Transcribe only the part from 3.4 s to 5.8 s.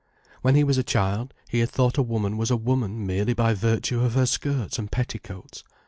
virtue of her skirts and petticoats.